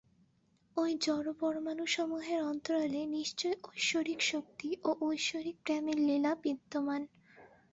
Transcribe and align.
ঐ 0.77 0.83
জড়-পরমাণুসমূহের 1.01 2.39
অন্তরালে 2.43 3.01
নিশ্চয়ই 3.15 3.57
ঐশ্বরিক 3.67 4.19
শক্তি 4.31 4.69
ও 4.83 4.89
ঐশ্বরিক 5.07 5.57
প্রেমের 5.65 5.97
লীলা 6.07 6.31
বিদ্যমান। 6.43 7.01